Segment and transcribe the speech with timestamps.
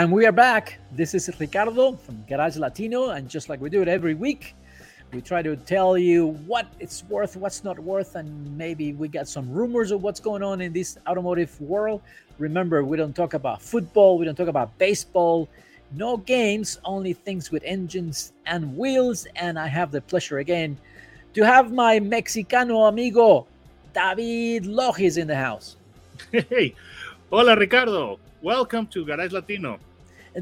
[0.00, 0.78] And we are back.
[0.92, 3.10] This is Ricardo from Garage Latino.
[3.10, 4.54] And just like we do it every week,
[5.12, 9.28] we try to tell you what it's worth, what's not worth, and maybe we got
[9.28, 12.00] some rumors of what's going on in this automotive world.
[12.38, 15.50] Remember, we don't talk about football, we don't talk about baseball,
[15.92, 19.26] no games, only things with engines and wheels.
[19.36, 20.78] And I have the pleasure again
[21.34, 23.46] to have my Mexicano amigo,
[23.92, 25.76] David Logis, in the house.
[26.32, 26.74] Hey,
[27.28, 28.18] hola Ricardo.
[28.40, 29.78] Welcome to Garage Latino.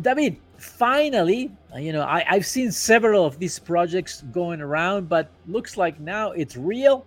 [0.01, 5.31] David, finally, uh, you know, I, I've seen several of these projects going around, but
[5.47, 7.07] looks like now it's real.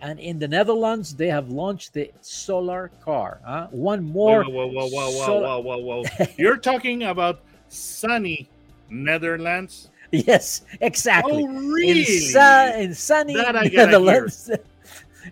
[0.00, 3.40] And in the Netherlands, they have launched the solar car.
[3.44, 3.68] Huh?
[3.70, 4.42] One more.
[4.44, 6.26] Whoa, whoa, whoa, whoa, whoa, sol- whoa, whoa, whoa.
[6.36, 8.48] You're talking about sunny
[8.90, 9.90] Netherlands?
[10.12, 11.44] Yes, exactly.
[11.44, 12.00] Oh, really?
[12.00, 14.50] In, su- in sunny That I gotta Netherlands.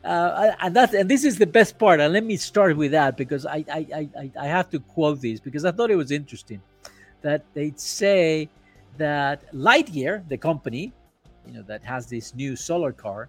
[0.02, 2.00] Uh, and that and this is the best part.
[2.00, 5.20] And let me start with that because I I, I, I- I have to quote
[5.20, 6.60] this because I thought it was interesting
[7.24, 8.48] that they say
[8.98, 10.92] that Lightyear, the company,
[11.46, 13.28] you know, that has this new solar car,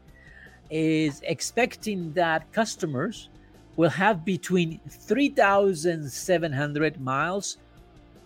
[0.70, 3.30] is expecting that customers
[3.78, 7.58] will have between 3,700 miles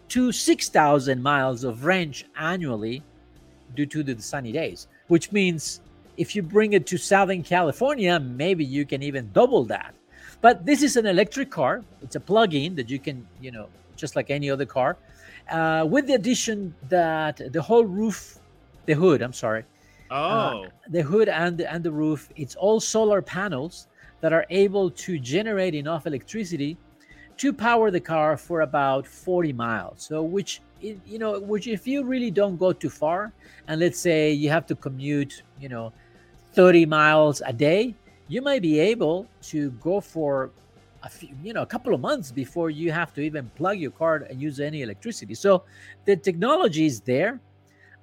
[0.10, 3.04] to 6,000 miles of range annually
[3.76, 5.82] due to the sunny days, which means
[6.18, 9.94] if you bring it to Southern California, maybe you can even double that.
[10.42, 11.84] But this is an electric car.
[12.02, 14.98] It's a plug-in that you can, you know, just like any other car,
[15.52, 18.40] uh, with the addition that the whole roof,
[18.86, 19.66] the hood, I'm sorry,
[20.30, 23.88] Oh, the hood and the, and the roof, it's all solar panels
[24.22, 26.78] that are able to generate enough electricity
[27.38, 30.04] to power the car for about 40 miles.
[30.04, 33.34] So, which you know, which if you really don't go too far,
[33.68, 35.94] and let's say you have to commute, you know,
[36.54, 37.96] 30 miles a day,
[38.28, 40.52] you might be able to go for
[41.04, 43.92] a few, you know, a couple of months before you have to even plug your
[43.92, 45.34] car and use any electricity.
[45.34, 45.64] So,
[46.06, 47.40] the technology is there.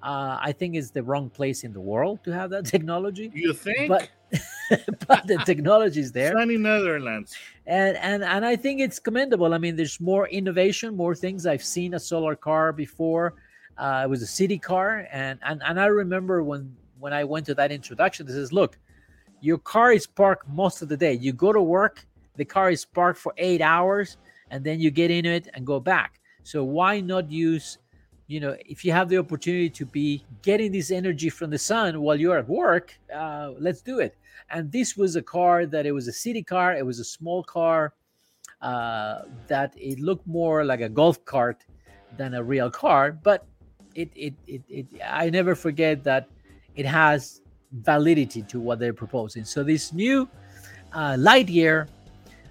[0.03, 3.53] Uh, I think it's the wrong place in the world to have that technology, you
[3.53, 3.89] think?
[3.89, 4.09] but
[5.09, 7.37] but the technology is there sunny Netherlands.
[7.67, 9.55] and and and I think it's commendable.
[9.55, 11.47] I mean, there's more innovation, more things.
[11.47, 13.35] I've seen a solar car before.
[13.79, 17.47] Uh, it was a city car, and and and I remember when when I went
[17.47, 18.27] to that introduction.
[18.27, 18.79] This is look,
[19.41, 21.15] your car is parked most of the day.
[21.15, 22.05] You go to work,
[22.37, 24.17] the car is parked for eight hours,
[24.51, 26.21] and then you get in it and go back.
[26.43, 27.79] So why not use
[28.29, 32.01] you know if you have the opportunity to be getting this energy from the sun
[32.01, 34.17] while you're at work uh, let's do it.
[34.51, 36.75] And this was a car that it was a city car.
[36.75, 37.95] It was a small car
[38.61, 41.65] uh, that it looked more like a golf cart
[42.17, 43.47] than a real car but
[43.95, 46.29] it, it, it, it i never forget that
[46.77, 47.43] it has
[47.73, 49.45] validity to what they're proposing.
[49.45, 50.29] So this new
[50.93, 51.89] uh, lightyear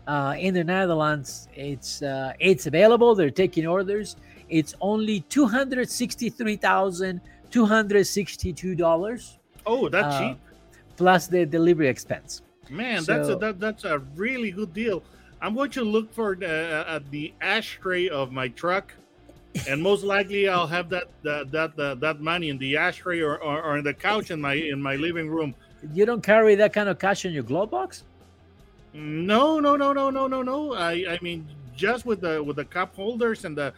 [0.07, 4.15] uh, in the netherlands it's uh, it's available they're taking orders
[4.49, 10.37] it's only two hundred sixty-three thousand two hundred sixty-two dollars Oh, that's Uh, cheap.
[10.95, 12.43] plus the delivery expense.
[12.69, 15.01] Man, that's a that, that's a really good deal.
[15.41, 18.93] I'm going to look for the, at the ashtray of my truck,
[19.67, 23.37] and most likely I'll have that that that that, that money in the ashtray or,
[23.41, 25.55] or, or in the couch in my in my living room.
[25.93, 28.03] You don't carry that kind of cash in your glove box?
[28.95, 30.73] No, no, no, no, no, no, no.
[30.73, 31.45] I I mean
[31.75, 33.73] just with the with the cup holders and the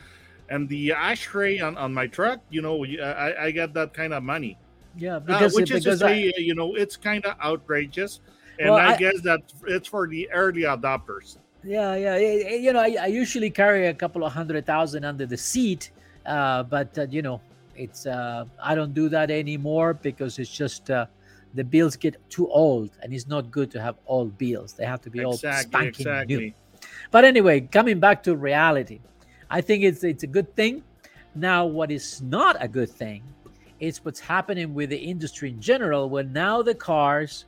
[0.50, 4.24] and the ashtray on, on my truck, you know, I, I got that kind of
[4.24, 4.58] money.
[4.96, 8.22] Yeah, Uh, which is to because I- say, you know, it's kind of outrageous,
[8.60, 11.38] and Well, I, I- guess that it's for the early adopters.
[11.64, 15.36] yeah, yeah, you know, I, I usually carry a couple of hundred thousand under the
[15.38, 15.92] seat,
[16.26, 17.42] uh, but uh, you know,
[17.76, 21.08] it's uh, I don't do that anymore because it's just uh,
[21.58, 24.74] the bills get too old, and it's not good to have old bills.
[24.74, 26.54] They have to be all Exactly, spanking new.
[27.12, 29.00] But anyway, coming back to reality,
[29.50, 30.84] I think it's it's a good thing.
[31.36, 33.24] Now, what is not a good thing
[33.80, 37.46] is what's happening with the industry in general, where now the cars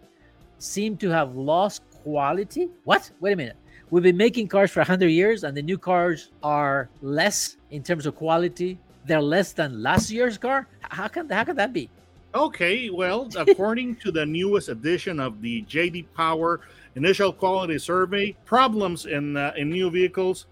[0.60, 2.70] seem to have lost quality.
[2.84, 3.10] What?
[3.20, 3.58] Wait a minute.
[3.90, 8.06] We've been making cars for 100 years, and the new cars are less in terms
[8.06, 8.78] of quality.
[9.06, 10.68] They're less than last year's car.
[10.82, 11.90] How can how can that be?
[12.34, 16.62] Okay, well, according to the newest edition of the JD Power
[16.96, 20.46] Initial Quality Survey, problems in uh, in new vehicles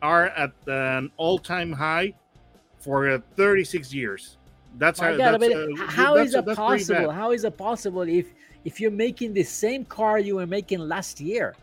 [0.00, 2.12] are at an all-time high
[2.80, 4.36] for uh, 36 years.
[4.78, 5.16] That's My how.
[5.16, 7.10] God, that's, uh, how that's- is possible?
[7.10, 8.32] How is it possible if
[8.64, 11.54] if you're making the same car you were making last year,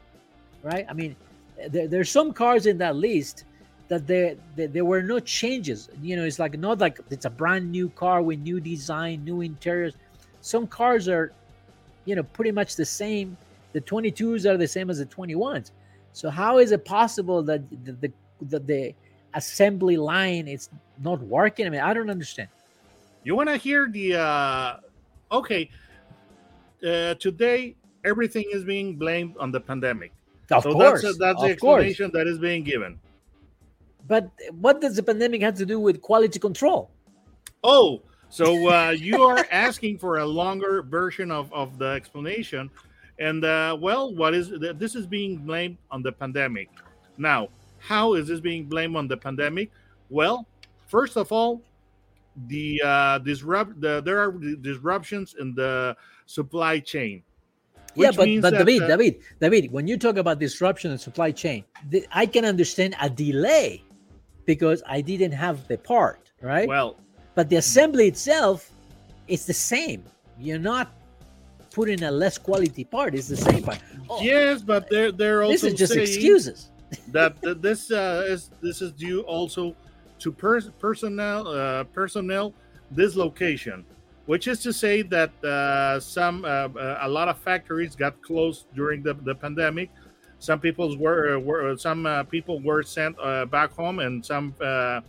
[0.64, 0.86] right?
[0.90, 1.16] I mean,
[1.70, 3.46] there, there's some cars in that list
[3.90, 5.90] that there, there there were no changes.
[6.02, 9.42] You know, it's like not like it's a brand new car with new design, new
[9.42, 9.96] interiors.
[10.42, 11.34] Some cars are,
[12.06, 13.38] you know, pretty much the same.
[13.74, 15.72] The 22s are the same as the 21s.
[16.14, 18.94] So how is it possible that the the, the, the
[19.34, 20.70] assembly line is
[21.04, 21.66] not working?
[21.68, 22.50] I mean, I don't understand.
[23.24, 24.16] You want to hear the?
[24.16, 24.78] uh
[25.32, 25.70] Okay,
[26.84, 30.12] uh, today everything is being blamed on the pandemic.
[30.52, 31.84] Of so course, that's that's the of course.
[31.84, 33.00] explanation that is being given.
[34.10, 36.90] But what does the pandemic have to do with quality control?
[37.64, 42.72] Oh, so uh, you are asking for a longer version of, of the explanation.
[43.20, 46.70] And uh, well, what is this is being blamed on the pandemic.
[47.18, 49.72] Now, how is this being blamed on the pandemic?
[50.10, 50.48] Well,
[50.88, 51.62] first of all,
[52.48, 55.96] the uh, disrupt the, there are disruptions in the
[56.26, 57.22] supply chain.
[57.94, 61.32] yeah, but but that, David, uh, David, David, when you talk about disruption in supply
[61.32, 63.84] chain, the, I can understand a delay
[64.50, 66.68] because I didn't have the part, right?
[66.68, 66.98] Well,
[67.36, 68.72] but the assembly itself
[69.28, 70.02] is the same.
[70.40, 70.88] You're not
[71.70, 73.80] putting a less quality part; it's the same part.
[74.10, 76.72] Oh, yes, but they're they're also this is just excuses.
[77.16, 79.76] that that this uh, is this is due also
[80.24, 82.48] to pers- personnel uh, personnel
[83.02, 83.86] dislocation,
[84.26, 88.66] which is to say that uh, some uh, uh, a lot of factories got closed
[88.74, 89.92] during the, the pandemic.
[90.40, 95.02] Some people's were, were some uh, people were sent uh, back home, and some uh,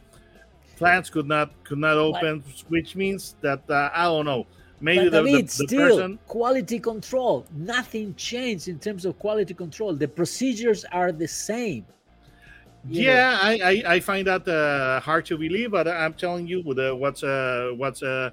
[0.76, 4.46] plants could not could not open, which means that uh, I don't know.
[4.80, 7.46] Maybe But the, the, David, the still person quality control.
[7.52, 9.94] Nothing changed in terms of quality control.
[9.94, 11.84] The procedures are the same.
[12.88, 16.62] You yeah I, I i find that uh, hard to believe but i'm telling you
[16.62, 18.30] with uh, what's uh what's uh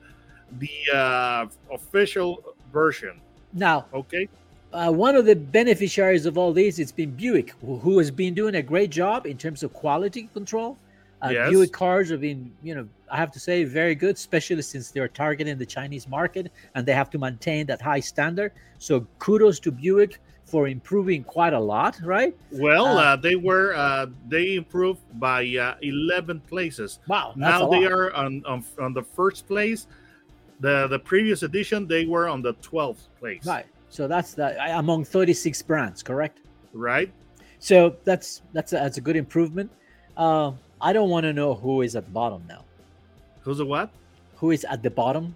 [0.58, 3.20] the uh official version
[3.52, 4.30] Now, okay
[4.74, 8.34] uh, one of the beneficiaries of all this, it's been Buick, who, who has been
[8.34, 10.78] doing a great job in terms of quality control.
[11.22, 11.50] Uh, Yes.
[11.50, 15.08] Buick cars have been, you know, I have to say, very good, especially since they're
[15.08, 18.52] targeting the Chinese market and they have to maintain that high standard.
[18.78, 22.36] So kudos to Buick for improving quite a lot, right?
[22.52, 27.86] well Uh, uh, they were uh they improved by uh 11 places Wow, now they
[27.86, 29.88] are on, on on the first place
[30.62, 33.66] the the previous edition they were on the 12th place right.
[33.90, 36.40] So that's that among 36 brands, correct?
[36.74, 37.12] right
[37.60, 39.72] So that's that's a, that's a good improvement.
[40.16, 42.66] Uh, I don't want to know who is at the bottom now.
[43.42, 43.90] who's a what
[44.36, 45.36] Who is at the bottom?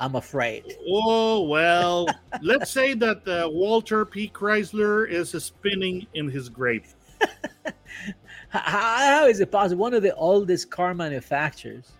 [0.00, 0.76] I'm afraid.
[0.88, 2.06] oh well
[2.42, 6.94] let's say that uh, walter p chrysler is spinning in his grave
[8.50, 9.80] How is it possible?
[9.82, 11.92] One of the oldest car manufacturers.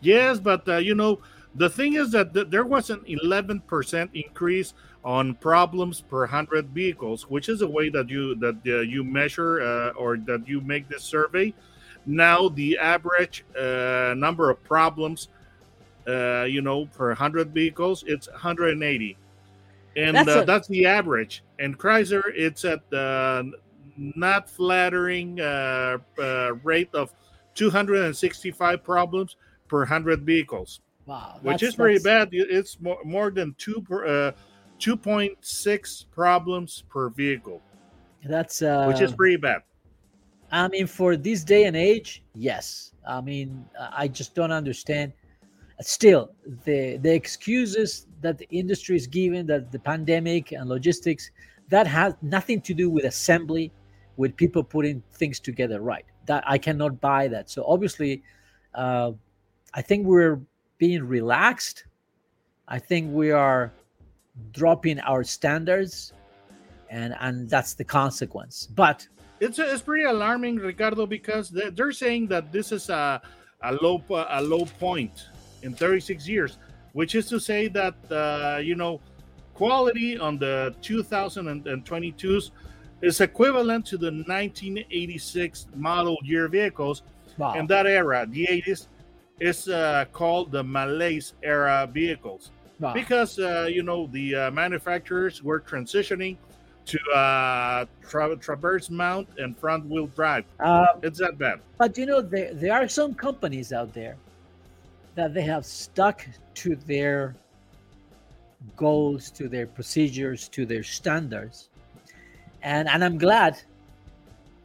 [0.00, 1.18] Yes, but uh, you know,
[1.56, 4.74] the thing is that th- there was an 11% increase
[5.04, 9.62] on problems per 100 vehicles, which is a way that you that uh, you measure
[9.62, 11.54] uh, or that you make this survey.
[12.04, 15.28] Now the average uh, number of problems,
[16.06, 19.16] uh, you know, per 100 vehicles, it's 180,
[19.96, 21.42] and That's uh, a- that's the average.
[21.58, 23.52] And Chrysler, it's at the
[23.96, 27.14] not flattering uh, uh, rate of
[27.54, 29.36] 265 problems
[29.68, 32.28] per 100 vehicles Wow, which is pretty bad.
[32.32, 34.32] It's more, more than two uh,
[34.80, 37.62] 2.6 problems per vehicle,
[38.24, 39.62] That's uh, which is pretty bad.
[40.50, 42.92] I mean, for this day and age, yes.
[43.06, 45.12] I mean, I just don't understand.
[45.80, 46.30] Still,
[46.64, 51.30] the the excuses that the industry is giving, that the pandemic and logistics,
[51.68, 53.72] that has nothing to do with assembly,
[54.16, 56.04] with people putting things together right.
[56.26, 57.50] That I cannot buy that.
[57.50, 58.22] So obviously,
[58.74, 59.12] uh,
[59.74, 60.40] I think we're
[60.78, 61.84] being relaxed.
[62.68, 63.72] I think we are
[64.52, 66.12] dropping our standards,
[66.90, 68.68] and and that's the consequence.
[68.74, 69.08] But
[69.40, 73.20] It's it's pretty alarming, Ricardo, because they- they're saying that this is a
[73.62, 75.28] a low a low point
[75.62, 76.58] in 36 years,
[76.92, 79.00] which is to say that uh, you know
[79.54, 82.50] quality on the 2022s
[83.02, 87.02] is equivalent to the 1986 model year vehicles
[87.38, 88.86] wow, in that era, the 80s,
[89.40, 92.50] is uh, called the Malaise era vehicles
[92.80, 92.92] wow.
[92.92, 96.36] because uh, you know the uh, manufacturers were transitioning
[96.86, 100.44] to uh, tra- transverse mount and front wheel drive.
[100.60, 101.60] Uh, It's that bad.
[101.78, 104.16] But you know, there there are some companies out there
[105.14, 107.34] that they have stuck to their
[108.76, 111.68] goals, to their procedures, to their standards,
[112.62, 113.60] and and I'm glad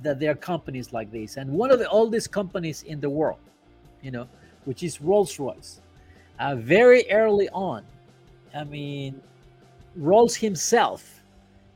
[0.01, 1.37] that there are companies like this.
[1.37, 3.37] And one of the oldest companies in the world,
[4.01, 4.27] you know,
[4.65, 5.81] which is Rolls Royce.
[6.39, 7.83] uh, very early on.
[8.55, 9.21] I mean,
[9.95, 11.23] Rolls himself,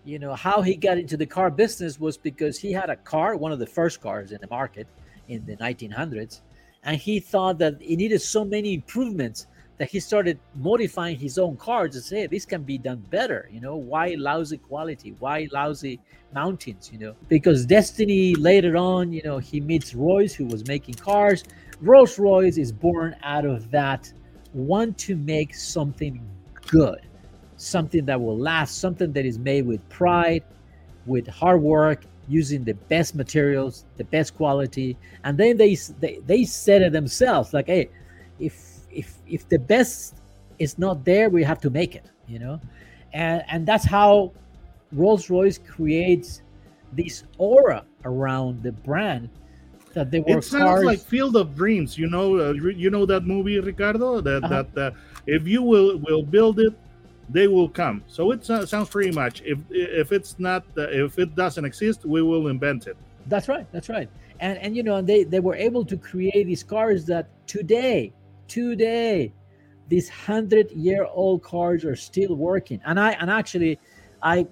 [0.06, 3.36] you know, how he got into the car business was because he had a car,
[3.36, 4.88] one of the first cars in the market
[5.28, 6.42] in the 1900s,
[6.84, 11.58] and he thought that it needed so many improvements that he started modifying his own
[11.58, 16.00] cars to say this can be done better you know why lousy quality why lousy
[16.34, 20.96] mountains you know because destiny later on you know he meets royce who was making
[20.96, 21.44] cars
[21.82, 24.12] rolls royce is born out of that
[24.54, 26.22] want to make something
[26.68, 27.02] good
[27.58, 30.44] something that will last something that is made with pride
[31.06, 34.98] with hard work using the best materials the best quality.
[35.24, 37.90] And then they they, they said it themselves like hey
[38.40, 40.16] if if if the best
[40.58, 42.60] is not there, we have to make it, you know,
[43.14, 44.32] and and that's how
[44.92, 46.42] Rolls Royce creates
[46.94, 49.30] this aura around the brand
[49.96, 50.86] that they were it sounds cars.
[50.86, 51.98] like Field of Dreams.
[51.98, 54.22] You know, uh, you know that movie, Ricardo.
[54.22, 54.64] That Uh-huh.
[54.76, 56.74] that uh, if you will will build it,
[57.30, 58.04] they will come.
[58.08, 59.42] So it uh, sounds pretty much.
[59.44, 62.98] If if it's not, uh, if it doesn't exist, we will invent it.
[63.28, 63.66] That's right.
[63.72, 64.10] That's right.
[64.40, 68.14] And and you know and they they were able to create these cars that today
[68.48, 69.34] today
[69.88, 72.80] these hundred year old cars are still working.
[72.86, 73.80] And I and actually
[74.22, 74.46] I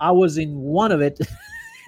[0.00, 1.20] I was in one of it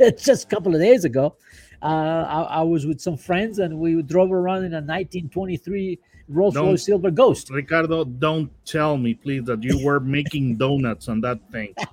[0.19, 1.35] just a couple of days ago.
[1.83, 1.87] Uh,
[2.29, 6.85] I, I was with some friends and we drove around in a 1923 Rolls Royce
[6.85, 7.51] Silver Ghost.
[7.51, 11.75] Ricardo, don't tell me, please, that you were making donuts on that thing.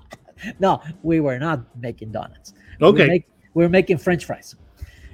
[0.59, 2.53] No, we were not making donuts.
[2.81, 3.07] Okay.
[3.07, 4.53] make, we're making French fries.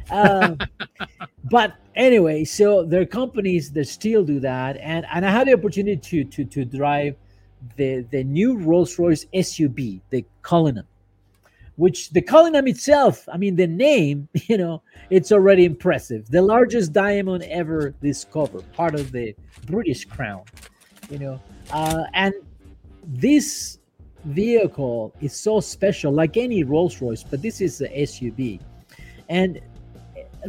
[0.09, 0.57] Um,
[1.43, 5.53] but anyway, so there are companies that still do that, and and I had the
[5.53, 7.15] opportunity to to to drive
[7.75, 10.87] the the new Rolls Royce SUV, the Cullinan,
[11.81, 16.29] which the Cullinan itself, I mean, the name, you know, it's already impressive.
[16.29, 19.33] The largest diamond ever discovered, part of the
[19.65, 20.43] British Crown,
[21.09, 22.35] you know, uh, and
[23.03, 23.79] this
[24.25, 28.59] vehicle is so special, like any Rolls Royce, but this is a SUV.
[29.29, 29.59] And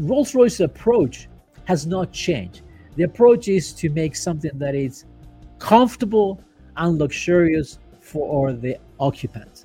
[0.00, 1.30] Rolls Royce approach
[1.64, 2.60] has not changed.
[2.96, 5.06] The approach is to make something that is
[5.58, 6.42] comfortable
[6.76, 9.64] and luxurious for the occupants.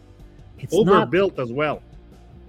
[0.59, 1.81] It's not Overbuilt as well.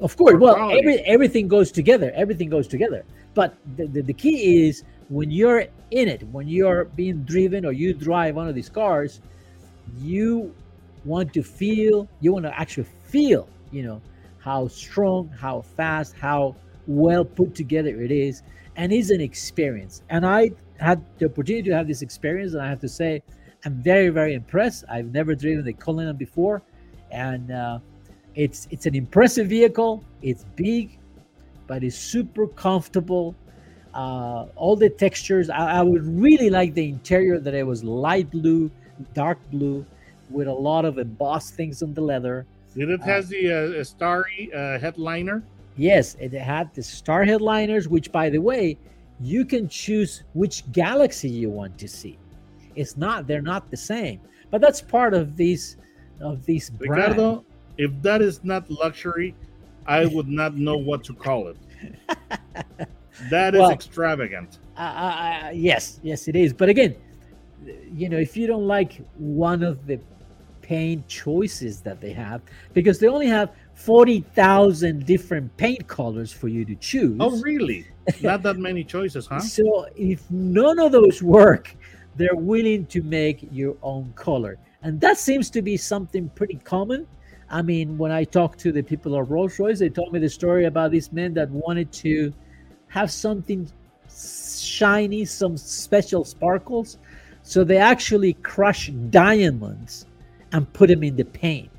[0.00, 0.36] of course.
[0.38, 0.78] Well, quality.
[0.78, 2.12] every, everything goes together.
[2.14, 3.04] Everything goes together.
[3.34, 7.72] But the, the, the key is when you're in it, when you're being driven or
[7.72, 9.20] you drive one of these cars,
[9.98, 10.54] you
[11.04, 14.00] want to feel, you want to actually feel, you know,
[14.38, 16.54] how strong, how fast, how
[16.86, 18.42] well put together it is.
[18.76, 20.02] And it's an experience.
[20.08, 22.54] And I had the opportunity to have this experience.
[22.54, 23.22] And I have to say,
[23.64, 24.84] I'm very, very impressed.
[24.88, 26.62] I've never driven the Cullinan before.
[27.10, 27.78] And, uh,
[28.38, 30.02] it's it's an impressive vehicle.
[30.22, 30.96] It's big,
[31.66, 33.34] but it's super comfortable.
[33.92, 35.50] Uh, all the textures.
[35.50, 38.70] I, I would really like the interior that it was light blue,
[39.12, 39.84] dark blue,
[40.30, 42.46] with a lot of embossed things on the leather.
[42.76, 45.42] Did it has the uh, starry uh, headliner?
[45.76, 48.78] Yes, it had the star headliners, which, by the way,
[49.20, 52.16] you can choose which galaxy you want to see.
[52.76, 54.20] It's not; they're not the same.
[54.52, 55.76] But that's part of these
[56.20, 57.16] of these brands.
[57.16, 57.44] Ricardo,
[57.78, 59.34] if that is not luxury,
[59.86, 61.56] I would not know what to call it.
[63.30, 64.58] That is Well- extravagant.
[64.76, 66.52] uh, uh, yes, yes, it is.
[66.52, 66.94] But again,
[67.92, 69.98] you know, if you don't like one of the
[70.62, 72.42] paint choices that they have,
[72.74, 77.16] because they only have forty thousand different paint colors for you to choose.
[77.18, 77.86] Oh, really?
[78.22, 79.40] Not that many choices, huh?
[79.40, 81.74] So if none of those work,
[82.14, 87.04] they're willing to make your own color, and that seems to be something pretty common.
[87.50, 90.28] I mean, when I talked to the people of Rolls Royce, they told me the
[90.28, 92.32] story about these men that wanted to
[92.88, 93.70] have something
[94.10, 96.98] shiny, some special sparkles.
[97.42, 100.06] So they actually crush diamonds
[100.52, 101.70] and put them in the paint.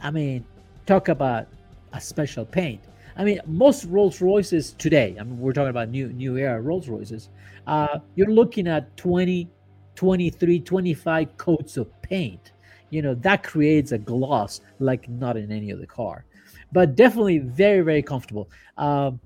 [0.00, 0.44] I mean,
[0.86, 1.48] talk about
[1.92, 2.80] a special paint.
[3.16, 6.88] I mean, most Rolls Royces today, I mean, we're talking about new new era Rolls
[6.88, 7.30] Royces,
[7.66, 9.48] uh, you're looking at 20,
[9.94, 12.52] 23, 25 coats of paint.
[12.90, 16.24] You know, that creates a gloss like not in any other car.
[16.72, 18.50] But definitely very, very comfortable.
[18.76, 19.20] Um,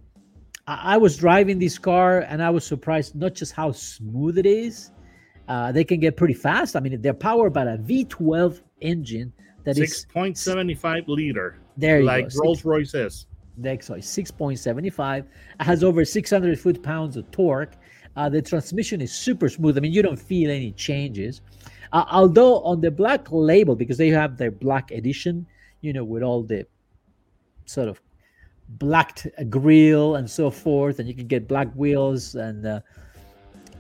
[0.67, 4.47] I I was driving this car and I was surprised not just how smooth it
[4.47, 4.91] is.
[5.49, 6.77] Uh, they can get pretty fast.
[6.77, 9.33] I mean, they're powered by a V12 engine
[9.65, 12.01] that is Six point seventy five liter, there.
[12.01, 13.27] You like go, Rolls Royce is.
[13.57, 15.27] next sorry 6.75
[15.59, 17.75] has over 600 foot pounds of torque
[18.17, 21.41] uh, the transmission is super smooth i mean you don't feel any changes
[21.93, 25.47] uh, although on the black label because they have their black edition
[25.81, 26.67] you know with all the
[27.65, 28.01] sort of
[28.79, 32.81] blacked grill and so forth and you can get black wheels and uh,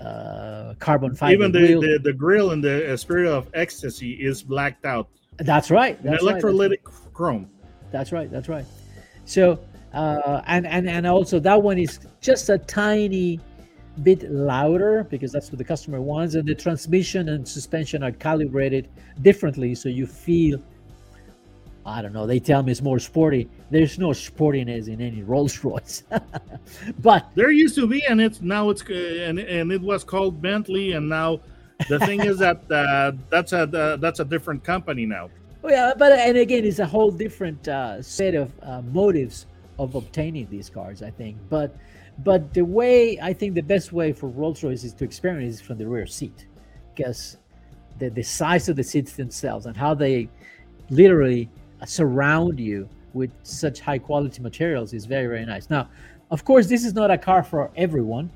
[0.00, 1.32] uh, carbon fiber.
[1.32, 5.08] Even the, the, the grill in the Spirit of Ecstasy is blacked out.
[5.38, 6.02] That's right.
[6.02, 6.54] That's right, that's right.
[6.54, 6.82] electrolytic
[7.12, 7.50] chrome.
[7.90, 8.30] That's right.
[8.30, 8.64] That's right.
[9.24, 9.58] So,
[9.92, 13.40] uh, and and and also that one is just a tiny
[14.02, 18.88] bit louder because that's what the customer wants, and the transmission and suspension are calibrated
[19.22, 20.60] differently, so you feel.
[21.86, 22.26] I don't know.
[22.26, 23.48] They tell me it's more sporty.
[23.70, 26.04] There's no sportiness in any Rolls Royce,
[26.98, 30.42] but There used to be, and it's now it's uh, and and it was called
[30.42, 31.40] Bentley, and now
[31.88, 35.30] the thing is that uh, that's a uh, that's a different company now.
[35.62, 39.46] Oh, yeah, but and again, it's a whole different uh, set of uh, motives
[39.78, 41.02] of obtaining these cars.
[41.02, 41.74] I think, but
[42.24, 45.60] but the way I think the best way for Rolls Royce is to experience is
[45.60, 46.46] from the rear seat,
[46.94, 47.38] because
[47.98, 50.28] the the size of the seats themselves and how they
[50.90, 51.48] literally
[51.86, 55.70] surround you with such high quality materials is very very nice.
[55.70, 55.88] Now,
[56.30, 58.30] of course, this is not a car for everyone.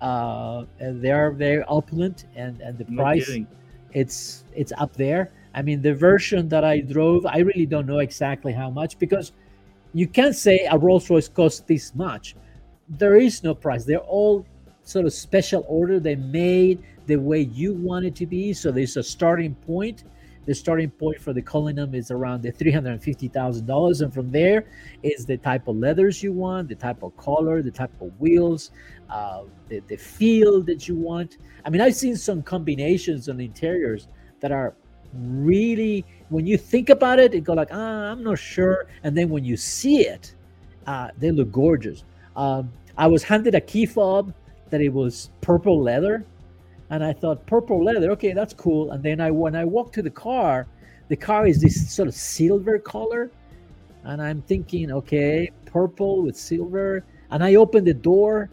[0.00, 3.48] Uh, and they are very opulent, and and the No price kidding.
[3.92, 5.32] it's it's up there.
[5.54, 9.32] I mean, the version that I drove, I really don't know exactly how much because
[9.94, 12.36] you can't say a Rolls Royce costs this much.
[12.88, 13.84] There is no price.
[13.84, 14.46] They're all
[14.82, 16.00] sort of special order.
[16.00, 18.52] They made the way you want it to be.
[18.52, 20.04] So there's a starting point.
[20.46, 24.00] The starting point for the Cullinan is around the three hundred and fifty thousand dollars,
[24.00, 24.64] and from there
[25.02, 28.70] is the type of leathers you want, the type of color, the type of wheels,
[29.10, 31.36] uh, the the feel that you want.
[31.66, 34.08] I mean, I've seen some combinations on interiors
[34.40, 34.74] that are
[35.12, 39.28] really when you think about it, it go like, ah, I'm not sure, and then
[39.28, 40.34] when you see it,
[40.86, 42.04] uh, they look gorgeous.
[42.36, 44.34] Um, I was handed a key fob
[44.70, 46.26] that it was purple leather,
[46.90, 48.90] and I thought purple leather, okay, that's cool.
[48.90, 50.66] And then I when I walked to the car,
[51.06, 53.30] the car is this sort of silver color,
[54.02, 58.50] and I'm thinking, okay, purple with silver, and I opened the door,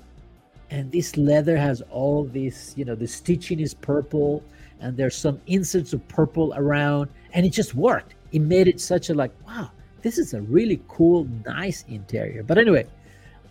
[0.70, 4.44] and this leather has all this, you know, the stitching is purple,
[4.80, 8.14] and there's some inserts of purple around, and it just worked.
[8.32, 9.72] It made it such a like, wow,
[10.04, 12.44] this is a really cool, nice interior.
[12.44, 12.86] But anyway,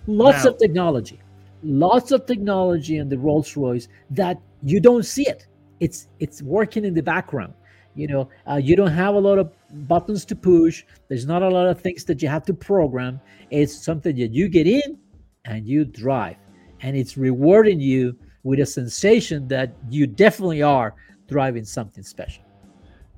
[0.06, 1.20] lots Now- of technology,
[1.62, 5.46] lots of technology in the Rolls Royce that you don't see it.
[5.80, 7.54] It's it's working in the background.
[7.96, 9.52] You know, uh, you don't have a lot of
[9.88, 10.84] buttons to push.
[11.08, 13.20] There's not a lot of things that you have to program.
[13.50, 14.98] It's something that you get in
[15.44, 16.36] and you drive,
[16.80, 20.94] and it's rewarding you with a sensation that you definitely are
[21.28, 22.42] driving something special.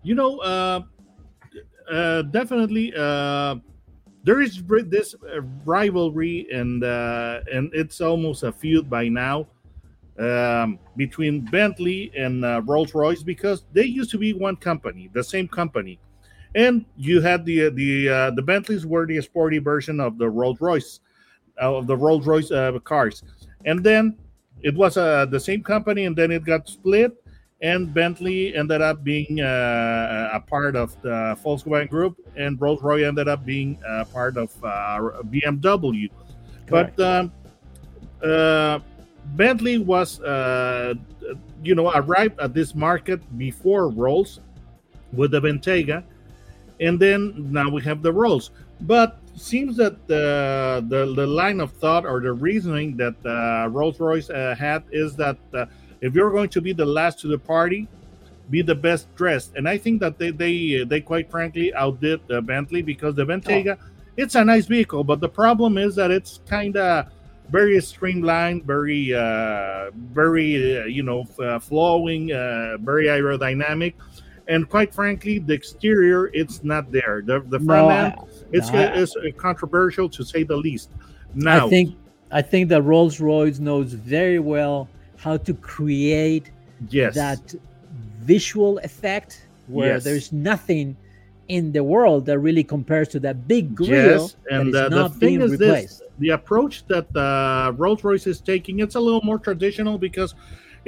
[0.03, 0.83] You know, uh,
[1.91, 3.57] uh, definitely, uh,
[4.27, 9.47] there is this uh, rivalry, and uh, and it's almost a feud by now
[10.19, 15.23] um, between Bentley and uh, Rolls Royce because they used to be one company, the
[15.23, 16.01] same company,
[16.57, 20.61] and you had the the uh, the Bentleys were the sporty version of the Rolls
[20.61, 20.99] Royce
[21.59, 23.23] of the Rolls Royce uh, cars,
[23.65, 24.17] and then
[24.63, 27.13] it was uh, the same company, and then it got split
[27.63, 33.05] and Bentley ended up being uh, a part of the Volkswagen Group, and Rolls Royce
[33.05, 36.11] ended up being a part of uh, BMW.
[36.67, 36.97] Correct.
[36.97, 37.33] But um,
[38.23, 38.81] uh,
[39.37, 40.95] Bentley was, uh,
[41.63, 44.41] you know, arrived at this market before Rolls
[45.13, 46.05] with the Bentayga,
[46.81, 48.51] and then now we have the Rolls.
[48.83, 53.99] But seems that the the, the line of thought or the reasoning that uh, Rolls
[53.99, 55.67] Royce uh, had is that uh,
[56.01, 57.89] if you're going to be the last to the party,
[58.51, 59.55] be the best dressed.
[59.57, 63.79] And I think that they they they quite frankly outdid the Bentley because the Bentayga,
[64.17, 67.07] it's a nice vehicle, but the problem is that it's kind of
[67.51, 73.95] very streamlined, very uh, very uh, you know f- uh, flowing, uh, very aerodynamic.
[74.49, 77.23] And quite frankly, the exterior it's not there.
[77.25, 78.15] The the front No, end
[78.53, 80.91] it's no, it's uh, controversial to say the least.
[81.35, 81.97] Now, I think
[82.31, 84.89] I think that Rolls Royce knows very well
[85.27, 86.47] how to create
[86.89, 87.43] yes, that
[88.35, 89.31] visual effect
[89.67, 90.05] where Yes.
[90.07, 90.87] there's nothing
[91.49, 94.97] in the world that really compares to that big grill Yes, and is uh, the
[95.03, 95.99] not thing being is replaced.
[96.01, 100.31] this: the approach that uh, Rolls Royce is taking, it's a little more traditional because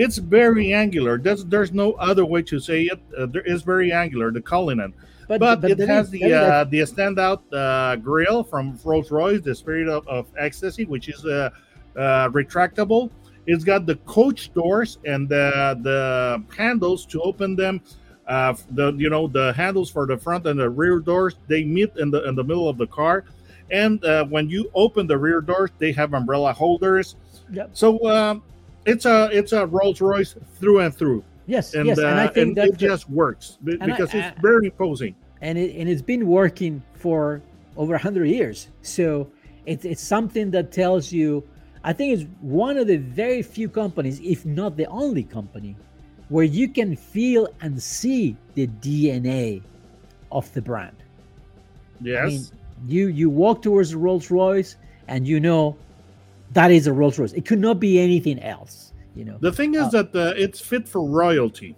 [0.05, 1.14] it's very angular.
[1.27, 3.01] There's there's no other way to say it.
[3.18, 4.92] Uh, there is very angular, the Cullinan,
[5.27, 9.88] but, it has the that- uh, the standout uh, grill from Rolls Royce, the Spirit
[9.96, 11.51] of, of Ecstasy, which is uh,
[11.96, 13.11] uh, retractable.
[13.48, 17.80] It's got the coach doors and the the handles to open them.
[18.26, 21.90] Uh, the you know the handles for the front and the rear doors they meet
[21.96, 23.24] in the in the middle of the car,
[23.70, 27.16] and uh, when you open the rear doors, they have umbrella holders.
[27.50, 27.70] Yep.
[27.72, 28.42] So um,
[28.84, 32.32] it's a it's a Rolls Royce through and through, yes, and yes, and I uh,
[32.32, 35.14] think and that it just works be- and I- because I- it's very imposing.
[35.40, 37.40] and it and it's been working for
[37.78, 39.30] over 100 years so
[39.64, 41.42] it's it's something that tells you
[41.88, 45.74] I think it's one of the very few companies, if not the only company,
[46.29, 49.62] where you can feel and see the DNA
[50.31, 51.03] of the brand.
[52.03, 52.22] Yes.
[52.22, 52.46] I mean,
[52.87, 55.79] you you walk towards a Rolls Royce and you know
[56.53, 57.33] that is a Rolls Royce.
[57.33, 58.92] It could not be anything else.
[59.14, 59.38] You know.
[59.40, 61.74] the thing is uh, that uh, it's fit for royalty.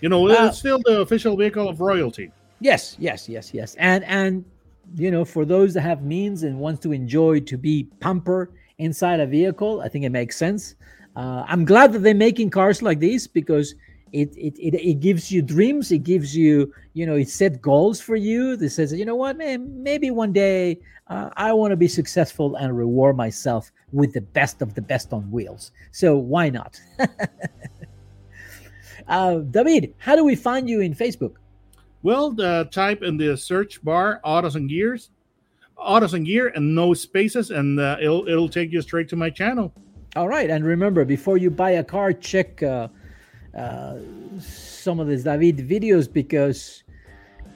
[0.00, 2.32] You know, Uh, it's still the official vehicle of royalty.
[2.58, 3.76] Yes, yes, yes, yes.
[3.78, 4.44] And and
[4.96, 9.20] you know, for those that have means and wants to enjoy to be pamper inside
[9.20, 10.74] a vehicle, I think it makes sense.
[11.16, 13.74] Uh, I'm glad that they're making cars like this because
[14.12, 15.92] it, it it it gives you dreams.
[15.92, 18.56] It gives you you know it set goals for you.
[18.56, 22.56] That says you know what man, maybe one day uh, I want to be successful
[22.56, 25.72] and reward myself with the best of the best on wheels.
[25.90, 26.80] So why not?
[29.08, 31.34] uh, David, how do we find you in Facebook?
[32.02, 35.10] Well, uh, type in the search bar "autos and gears,"
[35.78, 39.30] autos and gear, and no spaces, and uh, it'll it'll take you straight to my
[39.30, 39.72] channel.
[40.16, 42.88] All right, and remember, before you buy a car, check uh,
[43.56, 43.98] uh,
[44.40, 46.82] some of these David videos because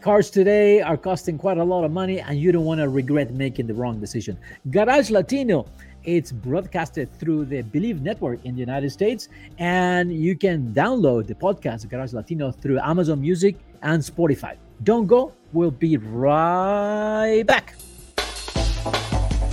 [0.03, 3.33] cars today are costing quite a lot of money, and you don't want to regret
[3.33, 4.39] making the wrong decision.
[4.71, 5.67] Garage Latino,
[6.05, 11.35] it's broadcasted through the Bleav Network in the United States, and you can download the
[11.35, 14.57] podcast Garage Latino through Amazon Music and Spotify.
[14.83, 17.75] Don't go, we'll be right back.